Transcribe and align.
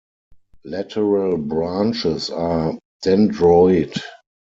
Lateral 0.63 1.37
branches 1.37 2.31
are 2.31 2.73
dendroid. 3.05 4.01